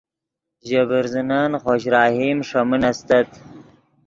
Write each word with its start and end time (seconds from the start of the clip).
ژے 0.67 0.81
برزنن 0.89 1.51
خوش 1.63 1.83
رحیم 1.93 2.37
ݰے 2.47 2.61
من 2.69 2.81
استت 2.89 3.29